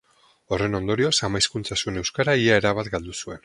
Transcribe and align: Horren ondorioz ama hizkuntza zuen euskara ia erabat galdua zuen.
Horren 0.55 0.77
ondorioz 0.79 1.11
ama 1.29 1.41
hizkuntza 1.43 1.79
zuen 1.83 2.03
euskara 2.05 2.37
ia 2.47 2.57
erabat 2.63 2.93
galdua 2.97 3.19
zuen. 3.23 3.39